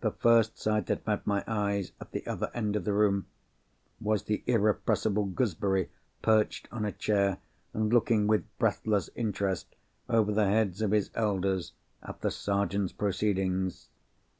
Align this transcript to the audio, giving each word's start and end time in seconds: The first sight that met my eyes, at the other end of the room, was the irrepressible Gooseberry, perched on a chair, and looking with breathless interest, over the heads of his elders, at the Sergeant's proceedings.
The 0.00 0.10
first 0.10 0.58
sight 0.58 0.86
that 0.86 1.06
met 1.06 1.24
my 1.24 1.44
eyes, 1.46 1.92
at 2.00 2.10
the 2.10 2.26
other 2.26 2.50
end 2.52 2.74
of 2.74 2.82
the 2.84 2.92
room, 2.92 3.26
was 4.00 4.24
the 4.24 4.42
irrepressible 4.48 5.24
Gooseberry, 5.26 5.88
perched 6.20 6.66
on 6.72 6.84
a 6.84 6.90
chair, 6.90 7.38
and 7.72 7.92
looking 7.92 8.26
with 8.26 8.44
breathless 8.58 9.08
interest, 9.14 9.76
over 10.08 10.32
the 10.32 10.48
heads 10.48 10.82
of 10.82 10.90
his 10.90 11.10
elders, 11.14 11.74
at 12.02 12.22
the 12.22 12.30
Sergeant's 12.32 12.92
proceedings. 12.92 13.88